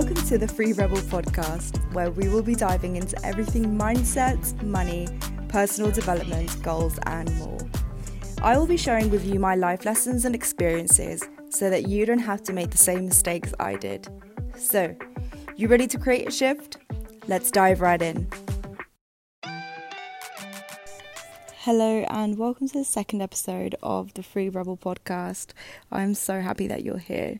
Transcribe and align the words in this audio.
Welcome 0.00 0.26
to 0.28 0.38
the 0.38 0.48
Free 0.48 0.72
Rebel 0.72 0.96
podcast, 0.96 1.76
where 1.92 2.10
we 2.10 2.30
will 2.30 2.42
be 2.42 2.54
diving 2.54 2.96
into 2.96 3.22
everything 3.22 3.78
mindset, 3.78 4.40
money, 4.62 5.06
personal 5.48 5.90
development, 5.90 6.56
goals, 6.62 6.98
and 7.04 7.30
more. 7.36 7.58
I 8.40 8.56
will 8.56 8.66
be 8.66 8.78
sharing 8.78 9.10
with 9.10 9.26
you 9.26 9.38
my 9.38 9.56
life 9.56 9.84
lessons 9.84 10.24
and 10.24 10.34
experiences 10.34 11.22
so 11.50 11.68
that 11.68 11.86
you 11.86 12.06
don't 12.06 12.18
have 12.18 12.42
to 12.44 12.54
make 12.54 12.70
the 12.70 12.78
same 12.78 13.04
mistakes 13.04 13.52
I 13.60 13.76
did. 13.76 14.08
So, 14.56 14.96
you 15.56 15.68
ready 15.68 15.86
to 15.88 15.98
create 15.98 16.26
a 16.26 16.30
shift? 16.30 16.78
Let's 17.28 17.50
dive 17.50 17.82
right 17.82 18.00
in. 18.00 18.26
Hello, 21.64 22.06
and 22.08 22.38
welcome 22.38 22.68
to 22.68 22.78
the 22.78 22.84
second 22.86 23.20
episode 23.20 23.74
of 23.82 24.14
the 24.14 24.22
Free 24.22 24.48
Rebel 24.48 24.78
podcast. 24.78 25.48
I'm 25.92 26.14
so 26.14 26.40
happy 26.40 26.66
that 26.66 26.82
you're 26.82 26.96
here. 26.96 27.38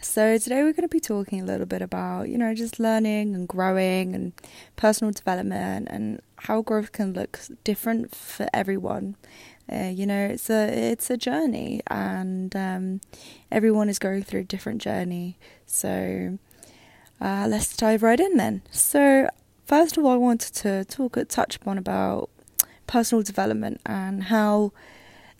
So, 0.00 0.38
today 0.38 0.62
we're 0.62 0.72
going 0.72 0.88
to 0.88 0.88
be 0.88 1.00
talking 1.00 1.42
a 1.42 1.44
little 1.44 1.66
bit 1.66 1.82
about, 1.82 2.30
you 2.30 2.38
know, 2.38 2.54
just 2.54 2.80
learning 2.80 3.34
and 3.34 3.46
growing 3.46 4.14
and 4.14 4.32
personal 4.76 5.12
development 5.12 5.88
and 5.90 6.22
how 6.36 6.62
growth 6.62 6.92
can 6.92 7.12
look 7.12 7.40
different 7.62 8.16
for 8.16 8.48
everyone. 8.54 9.16
Uh, 9.70 9.92
you 9.94 10.06
know, 10.06 10.28
it's 10.28 10.48
a 10.48 10.92
it's 10.92 11.10
a 11.10 11.18
journey, 11.18 11.82
and 11.88 12.56
um, 12.56 13.02
everyone 13.52 13.90
is 13.90 13.98
going 13.98 14.22
through 14.22 14.40
a 14.40 14.44
different 14.44 14.80
journey. 14.80 15.36
So, 15.66 16.38
uh, 17.20 17.46
let's 17.46 17.76
dive 17.76 18.02
right 18.02 18.18
in 18.18 18.38
then. 18.38 18.62
So, 18.70 19.28
first 19.66 19.98
of 19.98 20.06
all, 20.06 20.12
I 20.12 20.16
wanted 20.16 20.54
to 20.54 20.86
talk 20.86 21.18
touch 21.28 21.56
upon 21.56 21.76
about 21.76 22.30
personal 22.88 23.22
development 23.22 23.80
and 23.86 24.24
how 24.24 24.72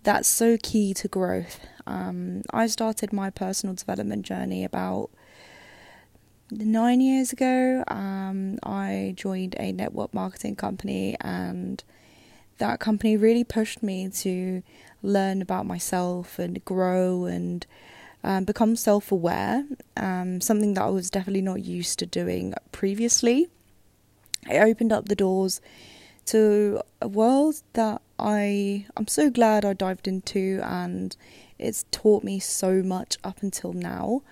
that's 0.04 0.28
so 0.28 0.56
key 0.62 0.94
to 0.94 1.08
growth. 1.08 1.58
Um, 1.86 2.42
I 2.52 2.68
started 2.68 3.12
my 3.12 3.30
personal 3.30 3.74
development 3.74 4.24
journey 4.24 4.64
about 4.64 5.10
nine 6.50 7.00
years 7.00 7.32
ago. 7.32 7.82
Um, 7.88 8.58
I 8.62 9.14
joined 9.16 9.56
a 9.58 9.72
network 9.72 10.14
marketing 10.14 10.56
company, 10.56 11.16
and 11.20 11.82
that 12.58 12.78
company 12.78 13.16
really 13.16 13.44
pushed 13.44 13.82
me 13.82 14.08
to 14.08 14.62
learn 15.02 15.42
about 15.42 15.66
myself 15.66 16.38
and 16.38 16.64
grow 16.64 17.24
and 17.24 17.66
um, 18.24 18.44
become 18.44 18.76
self 18.76 19.12
aware, 19.12 19.64
um, 19.96 20.40
something 20.40 20.74
that 20.74 20.82
I 20.82 20.90
was 20.90 21.10
definitely 21.10 21.42
not 21.42 21.64
used 21.64 21.98
to 22.00 22.06
doing 22.06 22.54
previously. 22.72 23.48
It 24.48 24.58
opened 24.58 24.92
up 24.92 25.08
the 25.08 25.16
doors 25.16 25.60
to 26.28 26.82
a 27.00 27.08
world 27.08 27.62
that 27.72 28.02
I 28.18 28.86
I'm 28.96 29.06
so 29.06 29.30
glad 29.30 29.64
I 29.64 29.72
dived 29.72 30.06
into 30.06 30.60
and 30.62 31.16
it's 31.58 31.84
taught 31.90 32.22
me 32.22 32.38
so 32.38 32.82
much 32.82 33.16
up 33.24 33.42
until 33.42 33.72
now. 33.72 34.22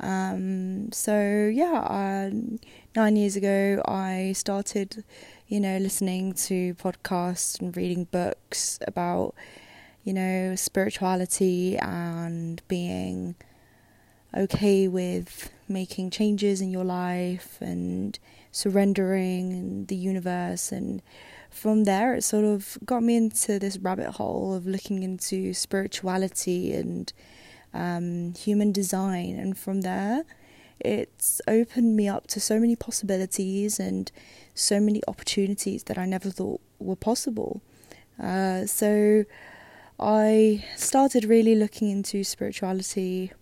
Um, 0.00 0.90
so 0.92 1.50
yeah, 1.52 1.80
uh, 1.80 2.30
nine 2.96 3.16
years 3.16 3.36
ago 3.36 3.82
I 3.86 4.32
started, 4.34 5.04
you 5.46 5.60
know, 5.60 5.78
listening 5.78 6.32
to 6.48 6.74
podcasts 6.74 7.60
and 7.60 7.76
reading 7.76 8.04
books 8.04 8.78
about, 8.86 9.34
you 10.04 10.14
know, 10.14 10.56
spirituality 10.56 11.76
and 11.76 12.62
being 12.66 13.34
okay 14.34 14.88
with 14.88 15.50
making 15.68 16.10
changes 16.10 16.60
in 16.62 16.70
your 16.70 16.84
life 16.84 17.58
and 17.60 18.18
surrendering 18.50 19.86
the 19.86 19.96
universe 19.96 20.72
and 20.72 21.02
from 21.52 21.84
there, 21.84 22.14
it 22.14 22.22
sort 22.22 22.44
of 22.44 22.78
got 22.84 23.02
me 23.02 23.16
into 23.16 23.58
this 23.58 23.78
rabbit 23.78 24.12
hole 24.12 24.54
of 24.54 24.66
looking 24.66 25.02
into 25.02 25.52
spirituality 25.54 26.72
and 26.72 27.12
um, 27.74 28.34
human 28.34 28.72
design. 28.72 29.38
And 29.38 29.56
from 29.56 29.82
there, 29.82 30.24
it's 30.80 31.40
opened 31.46 31.94
me 31.94 32.08
up 32.08 32.26
to 32.28 32.40
so 32.40 32.58
many 32.58 32.74
possibilities 32.74 33.78
and 33.78 34.10
so 34.54 34.80
many 34.80 35.02
opportunities 35.06 35.84
that 35.84 35.98
I 35.98 36.06
never 36.06 36.30
thought 36.30 36.60
were 36.78 36.96
possible. 36.96 37.60
Uh, 38.20 38.66
so 38.66 39.24
I 40.00 40.64
started 40.76 41.24
really 41.24 41.54
looking 41.54 41.90
into 41.90 42.24
spirituality 42.24 43.32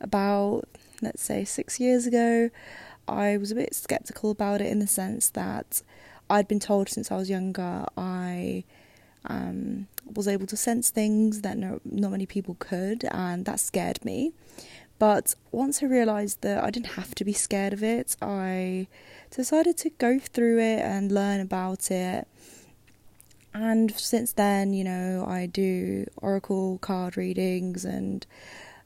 about, 0.00 0.64
let's 1.00 1.22
say, 1.22 1.44
six 1.44 1.80
years 1.80 2.06
ago. 2.06 2.50
I 3.06 3.36
was 3.36 3.50
a 3.50 3.54
bit 3.54 3.74
skeptical 3.74 4.30
about 4.30 4.60
it 4.60 4.66
in 4.66 4.78
the 4.78 4.86
sense 4.86 5.30
that 5.30 5.82
I'd 6.30 6.48
been 6.48 6.60
told 6.60 6.88
since 6.88 7.10
I 7.10 7.16
was 7.16 7.28
younger 7.30 7.84
I 7.96 8.64
um, 9.26 9.86
was 10.12 10.28
able 10.28 10.46
to 10.46 10.56
sense 10.56 10.90
things 10.90 11.40
that 11.42 11.56
no, 11.56 11.80
not 11.84 12.10
many 12.10 12.26
people 12.26 12.56
could, 12.58 13.04
and 13.10 13.44
that 13.46 13.60
scared 13.60 14.04
me. 14.04 14.32
But 14.98 15.34
once 15.50 15.82
I 15.82 15.86
realised 15.86 16.42
that 16.42 16.62
I 16.62 16.70
didn't 16.70 16.92
have 16.92 17.14
to 17.16 17.24
be 17.24 17.32
scared 17.32 17.72
of 17.72 17.82
it, 17.82 18.16
I 18.22 18.86
decided 19.30 19.76
to 19.78 19.90
go 19.90 20.18
through 20.18 20.60
it 20.60 20.80
and 20.80 21.10
learn 21.10 21.40
about 21.40 21.90
it. 21.90 22.28
And 23.52 23.92
since 23.92 24.32
then, 24.32 24.72
you 24.72 24.84
know, 24.84 25.24
I 25.26 25.46
do 25.46 26.06
oracle 26.16 26.78
card 26.78 27.16
readings 27.16 27.84
and 27.84 28.26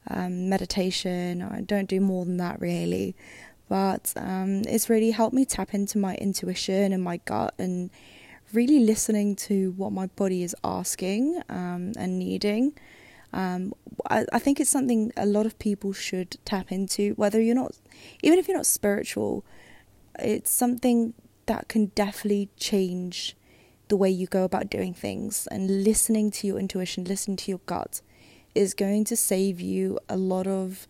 um, 0.09 0.49
meditation. 0.49 1.43
I 1.43 1.61
don't 1.63 1.89
do 1.89 2.01
more 2.01 2.25
than 2.25 2.37
that 2.39 2.61
really 2.61 3.15
but 3.69 4.13
um, 4.17 4.63
it's 4.67 4.89
really 4.89 5.11
helped 5.11 5.35
me 5.35 5.45
tap 5.45 5.75
into 5.75 5.99
my 5.99 6.15
intuition 6.17 6.93
and 6.93 7.03
my 7.03 7.19
gut 7.19 7.55
and 7.59 7.91
really 8.53 8.81
listening 8.81 9.37
to 9.37 9.73
what 9.73 9.93
my 9.93 10.07
body 10.07 10.43
is 10.43 10.57
asking 10.65 11.43
um, 11.49 11.93
and 11.99 12.19
needing. 12.19 12.73
Um, 13.33 13.75
I, 14.09 14.25
I, 14.33 14.39
think 14.39 14.59
it's 14.59 14.71
something 14.71 15.13
a 15.17 15.27
lot 15.27 15.45
of 15.45 15.59
people 15.59 15.93
should 15.93 16.39
tap 16.47 16.73
into, 16.73 17.13
whether 17.15 17.43
you're 17.43 17.55
not, 17.55 17.73
even 18.23 18.39
if 18.39 18.49
you're 18.49 18.57
not 18.57 18.65
spiritual, 18.65 19.45
it's 20.19 20.51
something 20.51 21.13
that 21.45 21.69
can 21.69 21.87
definitely 21.95 22.49
change 22.57 23.37
the 23.89 23.97
way 23.97 24.09
you 24.09 24.27
go 24.27 24.45
about 24.45 24.71
doing 24.71 24.95
things. 24.95 25.47
And 25.51 25.85
listening 25.85 26.31
to 26.33 26.47
your 26.47 26.59
intuition, 26.59 27.05
listening 27.05 27.37
to 27.39 27.51
your 27.51 27.61
gut 27.67 28.01
is 28.55 28.73
going 28.73 29.05
to 29.05 29.17
save 29.17 29.61
you 29.61 29.99
a 30.09 30.17
lot 30.17 30.47
of 30.47 30.89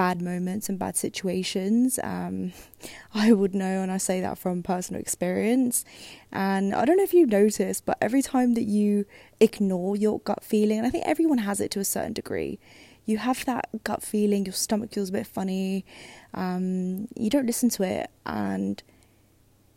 bad 0.00 0.22
moments 0.22 0.70
and 0.70 0.78
bad 0.78 0.96
situations. 0.96 1.98
Um, 2.02 2.54
I 3.14 3.34
would 3.34 3.54
know, 3.54 3.82
and 3.82 3.92
I 3.92 3.98
say 3.98 4.22
that 4.22 4.38
from 4.38 4.62
personal 4.62 4.98
experience. 4.98 5.84
And 6.32 6.74
I 6.74 6.86
don't 6.86 6.96
know 6.96 7.02
if 7.02 7.12
you've 7.12 7.28
noticed, 7.28 7.84
but 7.84 7.98
every 8.00 8.22
time 8.22 8.54
that 8.54 8.62
you 8.62 9.04
ignore 9.40 9.96
your 9.96 10.20
gut 10.20 10.42
feeling, 10.42 10.78
and 10.78 10.86
I 10.86 10.90
think 10.90 11.04
everyone 11.06 11.36
has 11.48 11.60
it 11.60 11.70
to 11.72 11.80
a 11.80 11.84
certain 11.84 12.14
degree, 12.14 12.58
you 13.04 13.18
have 13.18 13.44
that 13.44 13.68
gut 13.84 14.02
feeling, 14.02 14.46
your 14.46 14.54
stomach 14.54 14.90
feels 14.94 15.10
a 15.10 15.12
bit 15.12 15.26
funny, 15.26 15.84
um, 16.32 17.06
you 17.14 17.28
don't 17.28 17.44
listen 17.44 17.68
to 17.68 17.82
it, 17.82 18.08
and 18.24 18.82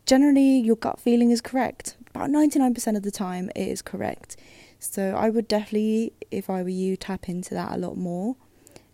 generally 0.06 0.58
your 0.58 0.76
gut 0.76 1.00
feeling 1.00 1.32
is 1.32 1.42
correct. 1.42 1.98
About 2.14 2.30
99% 2.30 2.96
of 2.96 3.02
the 3.02 3.10
time, 3.10 3.50
it 3.54 3.68
is 3.68 3.82
correct. 3.82 4.38
So 4.78 5.14
I 5.14 5.28
would 5.28 5.48
definitely, 5.48 6.14
if 6.30 6.48
I 6.48 6.62
were 6.62 6.70
you, 6.70 6.96
tap 6.96 7.28
into 7.28 7.52
that 7.52 7.72
a 7.72 7.76
lot 7.76 7.98
more 7.98 8.36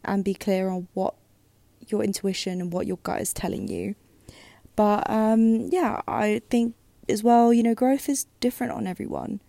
and 0.04 0.24
be 0.24 0.34
clear 0.34 0.68
on 0.70 0.88
what 0.94 1.14
your 1.88 2.02
intuition 2.02 2.60
and 2.60 2.72
what 2.72 2.86
your 2.86 2.98
gut 2.98 3.20
is 3.20 3.32
telling 3.32 3.68
you. 3.68 3.94
But 4.76 5.08
um, 5.10 5.68
yeah, 5.70 6.00
I 6.06 6.42
think 6.50 6.74
as 7.08 7.22
well, 7.22 7.52
you 7.52 7.62
know, 7.62 7.74
growth 7.74 8.08
is 8.08 8.26
different 8.40 8.72
on 8.72 8.86
everyone. 8.86 9.40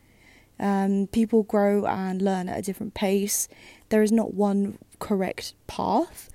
Um, 0.60 1.08
people 1.12 1.44
grow 1.44 1.86
and 1.86 2.22
learn 2.22 2.50
at 2.50 2.60
a 2.60 2.62
different 2.62 2.94
pace. 2.94 3.48
There 3.90 4.04
is 4.04 4.12
not 4.12 4.34
one 4.34 4.78
correct 5.00 5.54
path, 5.68 6.30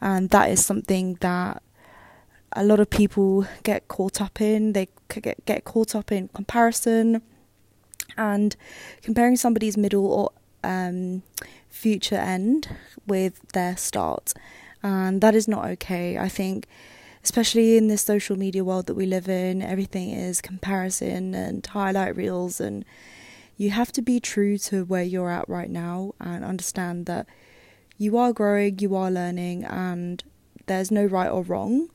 and 0.00 0.30
that 0.30 0.50
is 0.50 0.64
something 0.64 1.16
that 1.20 1.62
a 2.52 2.64
lot 2.64 2.80
of 2.80 2.90
people 2.90 3.46
get 3.62 3.88
caught 3.88 4.20
up 4.20 4.40
in. 4.40 4.72
They 4.72 4.88
get 5.08 5.44
get 5.46 5.64
caught 5.64 5.94
up 5.94 6.12
in 6.12 6.28
comparison 6.28 7.22
and 8.16 8.56
comparing 9.02 9.36
somebody's 9.36 9.76
middle 9.76 10.06
or 10.06 10.32
um, 10.62 11.22
future 11.68 12.16
end 12.16 12.68
with 13.06 13.40
their 13.52 13.76
start. 13.76 14.34
And 14.82 15.20
that 15.20 15.34
is 15.34 15.46
not 15.46 15.66
okay. 15.66 16.18
I 16.18 16.28
think, 16.28 16.66
especially 17.22 17.76
in 17.76 17.88
this 17.88 18.02
social 18.02 18.36
media 18.36 18.64
world 18.64 18.86
that 18.86 18.94
we 18.94 19.06
live 19.06 19.28
in, 19.28 19.62
everything 19.62 20.10
is 20.10 20.40
comparison 20.40 21.34
and 21.34 21.64
highlight 21.66 22.16
reels. 22.16 22.60
And 22.60 22.84
you 23.56 23.70
have 23.70 23.92
to 23.92 24.02
be 24.02 24.20
true 24.20 24.56
to 24.58 24.84
where 24.84 25.02
you're 25.02 25.30
at 25.30 25.48
right 25.48 25.70
now 25.70 26.14
and 26.18 26.44
understand 26.44 27.06
that 27.06 27.26
you 27.98 28.16
are 28.16 28.32
growing, 28.32 28.78
you 28.78 28.96
are 28.96 29.10
learning, 29.10 29.64
and 29.64 30.24
there's 30.66 30.90
no 30.90 31.04
right 31.04 31.28
or 31.28 31.42
wrong. 31.42 31.90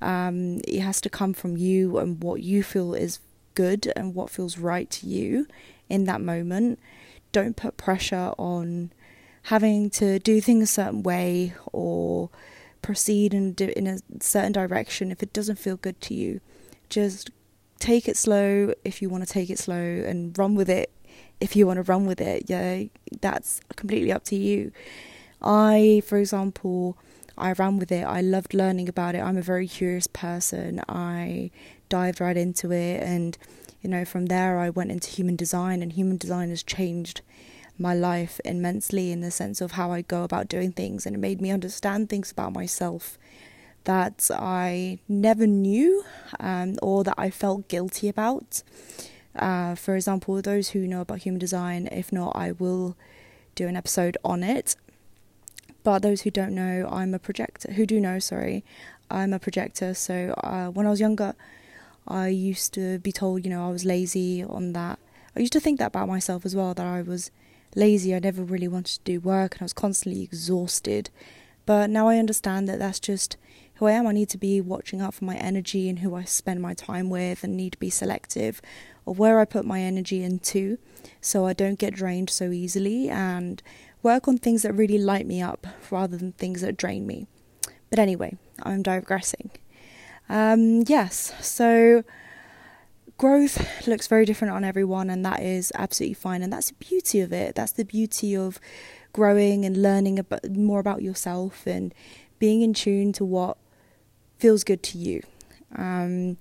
Um, 0.00 0.60
it 0.66 0.80
has 0.80 1.00
to 1.02 1.10
come 1.10 1.34
from 1.34 1.58
you 1.58 1.98
and 1.98 2.22
what 2.22 2.42
you 2.42 2.62
feel 2.62 2.94
is 2.94 3.18
good 3.54 3.92
and 3.94 4.14
what 4.14 4.30
feels 4.30 4.56
right 4.56 4.88
to 4.88 5.06
you 5.06 5.46
in 5.90 6.04
that 6.04 6.22
moment. 6.22 6.78
Don't 7.32 7.56
put 7.56 7.76
pressure 7.76 8.32
on 8.38 8.92
having 9.44 9.90
to 9.90 10.18
do 10.18 10.40
things 10.40 10.64
a 10.64 10.72
certain 10.72 11.02
way 11.02 11.54
or 11.72 12.30
proceed 12.82 13.34
in, 13.34 13.54
in 13.54 13.86
a 13.86 13.98
certain 14.20 14.52
direction 14.52 15.10
if 15.10 15.22
it 15.22 15.32
doesn't 15.32 15.58
feel 15.58 15.76
good 15.76 16.00
to 16.00 16.14
you. 16.14 16.40
Just 16.88 17.30
take 17.78 18.08
it 18.08 18.16
slow 18.16 18.74
if 18.84 19.00
you 19.00 19.08
want 19.08 19.26
to 19.26 19.32
take 19.32 19.50
it 19.50 19.58
slow 19.58 19.76
and 19.76 20.36
run 20.38 20.54
with 20.54 20.68
it 20.68 20.92
if 21.40 21.56
you 21.56 21.66
want 21.66 21.78
to 21.78 21.82
run 21.82 22.06
with 22.06 22.20
it. 22.20 22.44
Yeah, 22.48 22.84
that's 23.20 23.60
completely 23.76 24.12
up 24.12 24.24
to 24.24 24.36
you. 24.36 24.72
I, 25.42 26.02
for 26.06 26.18
example, 26.18 26.98
I 27.36 27.52
ran 27.52 27.78
with 27.78 27.90
it. 27.90 28.04
I 28.04 28.20
loved 28.20 28.52
learning 28.52 28.88
about 28.88 29.14
it. 29.14 29.20
I'm 29.20 29.38
a 29.38 29.42
very 29.42 29.66
curious 29.66 30.06
person. 30.06 30.82
I 30.88 31.50
dived 31.88 32.20
right 32.20 32.36
into 32.36 32.70
it, 32.70 33.02
and 33.02 33.36
you 33.80 33.88
know, 33.88 34.04
from 34.04 34.26
there 34.26 34.58
I 34.58 34.68
went 34.68 34.90
into 34.90 35.08
human 35.08 35.36
design, 35.36 35.82
and 35.82 35.92
human 35.92 36.18
design 36.18 36.50
has 36.50 36.62
changed 36.62 37.22
my 37.80 37.94
life 37.94 38.40
immensely 38.44 39.10
in 39.10 39.20
the 39.20 39.30
sense 39.30 39.60
of 39.60 39.72
how 39.72 39.90
I 39.90 40.02
go 40.02 40.22
about 40.22 40.48
doing 40.48 40.72
things, 40.72 41.06
and 41.06 41.16
it 41.16 41.18
made 41.18 41.40
me 41.40 41.50
understand 41.50 42.08
things 42.08 42.30
about 42.30 42.52
myself 42.52 43.18
that 43.84 44.30
I 44.32 44.98
never 45.08 45.46
knew 45.46 46.04
um, 46.38 46.76
or 46.82 47.02
that 47.04 47.14
I 47.16 47.30
felt 47.30 47.68
guilty 47.68 48.08
about. 48.08 48.62
Uh, 49.34 49.74
for 49.74 49.96
example, 49.96 50.40
those 50.42 50.70
who 50.70 50.86
know 50.86 51.00
about 51.00 51.20
human 51.20 51.38
design, 51.38 51.88
if 51.90 52.12
not, 52.12 52.36
I 52.36 52.52
will 52.52 52.96
do 53.54 53.66
an 53.66 53.76
episode 53.76 54.18
on 54.24 54.42
it. 54.42 54.76
But 55.82 56.00
those 56.00 56.22
who 56.22 56.30
don't 56.30 56.54
know, 56.54 56.86
I'm 56.90 57.14
a 57.14 57.18
projector. 57.18 57.72
Who 57.72 57.86
do 57.86 58.00
know, 58.00 58.18
sorry, 58.18 58.64
I'm 59.10 59.32
a 59.32 59.38
projector. 59.38 59.94
So 59.94 60.34
uh, 60.44 60.68
when 60.68 60.86
I 60.86 60.90
was 60.90 61.00
younger, 61.00 61.34
I 62.06 62.28
used 62.28 62.74
to 62.74 62.98
be 62.98 63.12
told, 63.12 63.44
you 63.44 63.50
know, 63.50 63.66
I 63.66 63.70
was 63.70 63.84
lazy 63.84 64.42
on 64.42 64.74
that. 64.74 64.98
I 65.34 65.40
used 65.40 65.54
to 65.54 65.60
think 65.60 65.78
that 65.78 65.86
about 65.86 66.08
myself 66.08 66.44
as 66.44 66.54
well, 66.54 66.74
that 66.74 66.86
I 66.86 67.00
was 67.00 67.30
lazy. 67.74 68.14
I 68.14 68.18
never 68.18 68.42
really 68.42 68.68
wanted 68.68 68.94
to 68.94 69.04
do 69.04 69.20
work 69.20 69.54
and 69.54 69.62
I 69.62 69.64
was 69.64 69.72
constantly 69.72 70.22
exhausted. 70.22 71.10
But 71.66 71.90
now 71.90 72.08
I 72.08 72.18
understand 72.18 72.68
that 72.68 72.78
that's 72.78 73.00
just 73.00 73.36
who 73.74 73.86
I 73.86 73.92
am. 73.92 74.06
I 74.06 74.12
need 74.12 74.28
to 74.30 74.38
be 74.38 74.60
watching 74.60 75.00
out 75.00 75.14
for 75.14 75.24
my 75.24 75.36
energy 75.36 75.88
and 75.88 76.00
who 76.00 76.14
I 76.14 76.24
spend 76.24 76.60
my 76.60 76.74
time 76.74 77.10
with 77.10 77.44
and 77.44 77.56
need 77.56 77.72
to 77.72 77.78
be 77.78 77.90
selective 77.90 78.60
of 79.06 79.18
where 79.18 79.40
I 79.40 79.44
put 79.44 79.64
my 79.64 79.80
energy 79.80 80.22
into 80.22 80.78
so 81.20 81.46
I 81.46 81.52
don't 81.52 81.78
get 81.78 81.94
drained 81.94 82.30
so 82.30 82.50
easily 82.50 83.08
and 83.08 83.62
work 84.02 84.28
on 84.28 84.38
things 84.38 84.62
that 84.62 84.72
really 84.72 84.98
light 84.98 85.26
me 85.26 85.40
up 85.40 85.66
rather 85.90 86.16
than 86.16 86.32
things 86.32 86.60
that 86.62 86.76
drain 86.76 87.06
me. 87.06 87.26
But 87.88 87.98
anyway, 87.98 88.36
I'm 88.62 88.82
digressing. 88.82 89.50
Um, 90.28 90.84
yes, 90.86 91.34
so 91.40 92.04
growth 93.20 93.86
looks 93.86 94.06
very 94.06 94.24
different 94.24 94.54
on 94.54 94.64
everyone, 94.64 95.10
and 95.10 95.26
that 95.26 95.42
is 95.42 95.70
absolutely 95.74 96.14
fine. 96.14 96.42
And 96.42 96.50
that's 96.50 96.70
the 96.70 96.74
beauty 96.76 97.20
of 97.20 97.34
it. 97.34 97.54
That's 97.54 97.72
the 97.72 97.84
beauty 97.84 98.34
of 98.34 98.58
growing 99.12 99.66
and 99.66 99.82
learning 99.82 100.24
more 100.48 100.80
about 100.80 101.02
yourself 101.02 101.66
and 101.66 101.94
being 102.38 102.62
in 102.62 102.72
tune 102.72 103.12
to 103.12 103.24
what 103.26 103.58
feels 104.38 104.64
good 104.64 104.82
to 104.84 104.96
you. 104.96 105.22
Um, 105.76 106.38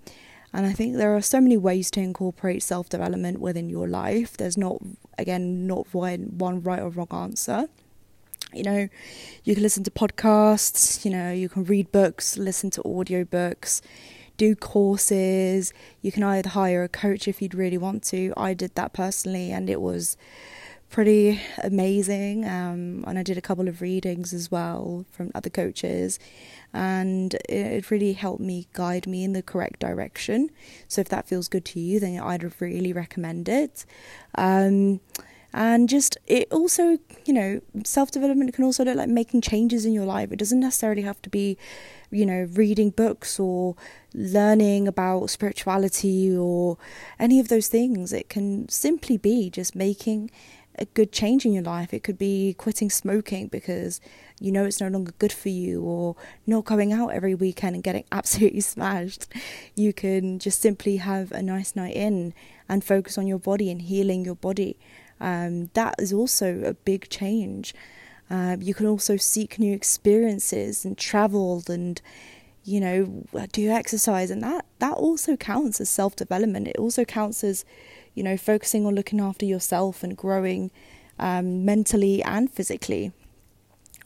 and 0.53 0.65
I 0.65 0.71
think 0.71 0.95
there 0.95 1.13
are 1.13 1.21
so 1.21 1.41
many 1.41 1.57
ways 1.57 1.91
to 1.91 1.99
incorporate 1.99 2.63
self 2.63 2.87
development 2.87 3.41
within 3.41 3.69
your 3.69 3.87
life. 3.89 4.37
There's 4.37 4.57
not, 4.57 4.77
again, 5.17 5.67
not 5.67 5.93
one, 5.93 6.37
one 6.37 6.63
right 6.63 6.81
or 6.81 6.87
wrong 6.87 7.09
answer. 7.11 7.67
You 8.53 8.63
know, 8.63 8.89
you 9.43 9.53
can 9.53 9.63
listen 9.63 9.83
to 9.83 9.91
podcasts, 9.91 11.03
you 11.03 11.11
know, 11.11 11.33
you 11.33 11.49
can 11.49 11.65
read 11.65 11.91
books, 11.91 12.37
listen 12.37 12.69
to 12.71 12.81
audiobooks, 12.83 13.81
do 14.39 14.55
courses. 14.55 15.71
You 16.01 16.11
can 16.11 16.23
either 16.23 16.49
hire 16.49 16.83
a 16.83 16.89
coach 16.89 17.27
if 17.27 17.41
you'd 17.41 17.53
really 17.53 17.77
want 17.77 18.03
to. 18.05 18.33
I 18.35 18.55
did 18.55 18.73
that 18.73 18.93
personally, 18.93 19.51
and 19.51 19.69
it 19.69 19.81
was 19.81 20.17
pretty 20.89 21.39
amazing. 21.63 22.45
Um, 22.45 23.03
and 23.05 23.19
I 23.19 23.23
did 23.23 23.37
a 23.37 23.41
couple 23.41 23.67
of 23.67 23.81
readings 23.81 24.33
as 24.33 24.49
well 24.49 25.05
from 25.11 25.31
other 25.35 25.49
coaches, 25.49 26.17
and 26.73 27.35
it 27.47 27.91
really 27.91 28.13
helped 28.13 28.41
me 28.41 28.67
guide 28.73 29.05
me 29.05 29.23
in 29.23 29.33
the 29.33 29.43
correct 29.43 29.79
direction. 29.79 30.49
So 30.87 31.01
if 31.01 31.09
that 31.09 31.27
feels 31.27 31.47
good 31.47 31.65
to 31.65 31.79
you, 31.79 31.99
then 31.99 32.19
I'd 32.19 32.59
really 32.59 32.93
recommend 32.93 33.47
it. 33.49 33.85
Um, 34.35 35.01
and 35.53 35.89
just 35.89 36.17
it 36.27 36.47
also, 36.51 36.99
you 37.25 37.33
know, 37.33 37.61
self 37.83 38.11
development 38.11 38.53
can 38.53 38.63
also 38.63 38.83
look 38.83 38.95
like 38.95 39.09
making 39.09 39.41
changes 39.41 39.85
in 39.85 39.93
your 39.93 40.05
life. 40.05 40.31
It 40.31 40.37
doesn't 40.37 40.59
necessarily 40.59 41.01
have 41.01 41.21
to 41.23 41.29
be, 41.29 41.57
you 42.11 42.25
know, 42.25 42.47
reading 42.53 42.91
books 42.91 43.39
or 43.39 43.75
learning 44.13 44.87
about 44.87 45.29
spirituality 45.29 46.35
or 46.35 46.77
any 47.19 47.39
of 47.39 47.47
those 47.47 47.67
things. 47.67 48.13
It 48.13 48.29
can 48.29 48.69
simply 48.69 49.17
be 49.17 49.49
just 49.49 49.75
making 49.75 50.29
a 50.79 50.85
good 50.85 51.11
change 51.11 51.45
in 51.45 51.53
your 51.53 51.63
life. 51.63 51.93
It 51.93 52.03
could 52.03 52.17
be 52.17 52.55
quitting 52.57 52.89
smoking 52.89 53.47
because 53.47 53.99
you 54.39 54.51
know 54.51 54.65
it's 54.65 54.79
no 54.79 54.87
longer 54.87 55.13
good 55.19 55.33
for 55.33 55.49
you, 55.49 55.81
or 55.81 56.15
not 56.47 56.65
going 56.65 56.93
out 56.93 57.09
every 57.09 57.35
weekend 57.35 57.75
and 57.75 57.83
getting 57.83 58.05
absolutely 58.11 58.61
smashed. 58.61 59.27
You 59.75 59.93
can 59.93 60.39
just 60.39 60.61
simply 60.61 60.97
have 60.97 61.31
a 61.31 61.41
nice 61.41 61.75
night 61.75 61.95
in 61.95 62.33
and 62.67 62.83
focus 62.83 63.17
on 63.17 63.27
your 63.27 63.39
body 63.39 63.69
and 63.69 63.81
healing 63.81 64.25
your 64.25 64.35
body. 64.35 64.77
Um, 65.19 65.69
that 65.73 65.95
is 65.99 66.13
also 66.13 66.61
a 66.63 66.73
big 66.73 67.09
change. 67.09 67.73
Uh, 68.29 68.57
you 68.59 68.73
can 68.73 68.85
also 68.85 69.17
seek 69.17 69.59
new 69.59 69.73
experiences 69.73 70.85
and 70.85 70.97
travel 70.97 71.63
and 71.67 72.01
you 72.63 72.79
know 72.79 73.25
do 73.51 73.71
exercise 73.71 74.29
and 74.29 74.43
that 74.43 74.65
that 74.79 74.93
also 74.93 75.35
counts 75.35 75.81
as 75.81 75.89
self 75.89 76.15
development 76.15 76.67
it 76.67 76.75
also 76.75 77.05
counts 77.05 77.43
as 77.43 77.65
you 78.19 78.23
know, 78.23 78.35
focusing 78.35 78.85
on 78.85 78.95
looking 78.95 79.21
after 79.21 79.45
yourself 79.45 80.03
and 80.03 80.17
growing 80.17 80.71
um, 81.17 81.63
mentally 81.63 82.21
and 82.23 82.51
physically. 82.51 83.13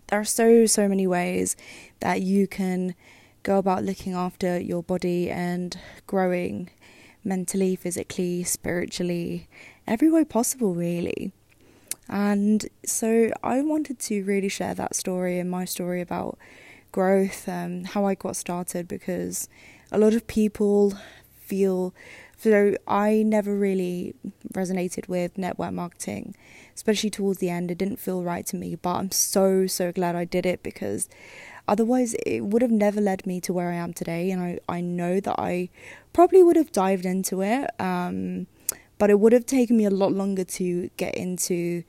There 0.07 0.19
are 0.19 0.23
so, 0.23 0.67
so 0.67 0.87
many 0.87 1.07
ways 1.07 1.55
that 1.99 2.21
you 2.21 2.47
can 2.47 2.93
go 3.41 3.57
about 3.57 3.83
looking 3.83 4.13
after 4.13 4.59
your 4.59 4.83
body 4.83 5.29
and 5.31 5.75
growing 6.05 6.69
mentally, 7.23 7.75
physically, 7.75 8.43
spiritually, 8.43 9.47
every 9.87 10.09
way 10.09 10.23
possible, 10.23 10.73
really. 10.73 11.31
And 12.09 12.65
so 12.85 13.31
I 13.43 13.61
wanted 13.61 13.99
to 13.99 14.23
really 14.23 14.49
share 14.49 14.75
that 14.75 14.95
story 14.95 15.39
and 15.39 15.49
my 15.49 15.65
story 15.65 16.01
about 16.01 16.37
growth, 16.91 17.47
um, 17.47 17.85
how 17.85 18.05
I 18.05 18.15
got 18.15 18.35
started, 18.35 18.87
because 18.87 19.47
a 19.91 19.97
lot 19.97 20.13
of 20.13 20.27
people 20.27 20.93
feel 21.39 21.93
so 22.43 22.75
I 22.85 23.23
never 23.25 23.55
really 23.55 24.15
resonated 24.53 25.07
with 25.07 25.37
network 25.37 25.71
marketing, 25.71 26.35
especially 26.75 27.09
towards 27.09 27.39
the 27.39 27.49
end. 27.49 27.71
It 27.71 27.77
didn't 27.77 27.99
feel 28.01 28.21
right 28.21 28.45
to 28.47 28.57
me, 28.57 28.75
but 28.75 28.95
I'm 28.95 29.11
so, 29.11 29.65
so 29.65 29.93
glad 29.93 30.17
I 30.17 30.25
did 30.25 30.45
it 30.45 30.61
because 30.61 31.07
otherwise 31.69 32.15
it 32.25 32.41
would 32.41 32.61
have 32.61 32.69
never 32.69 32.99
led 32.99 33.25
me 33.25 33.39
to 33.39 33.53
where 33.53 33.71
I 33.71 33.75
am 33.75 33.93
today. 33.93 34.29
And 34.29 34.41
I, 34.41 34.59
I 34.67 34.81
know 34.81 35.21
that 35.21 35.39
I 35.39 35.69
probably 36.11 36.43
would 36.43 36.57
have 36.57 36.73
dived 36.73 37.05
into 37.05 37.41
it, 37.41 37.69
um, 37.79 38.47
but 38.97 39.09
it 39.09 39.19
would 39.19 39.33
have 39.33 39.45
taken 39.45 39.77
me 39.77 39.85
a 39.85 39.89
lot 39.89 40.11
longer 40.11 40.43
to 40.43 40.89
get 40.97 41.15
into 41.15 41.83